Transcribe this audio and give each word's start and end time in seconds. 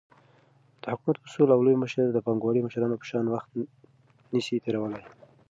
دحكومت 0.83 1.17
مسؤل 1.23 1.49
او 1.55 1.59
لوى 1.65 1.75
مشر 1.83 2.01
دپانگوالو 2.15 2.65
مشرانو 2.67 2.99
په 3.01 3.07
شان 3.09 3.25
وخت 3.29 3.49
نسي 4.33 4.57
تيرولاى، 4.63 5.03